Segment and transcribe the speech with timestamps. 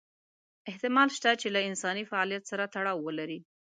[0.69, 3.39] احتمال شته چې له انساني فعالیت سره تړاو ولري.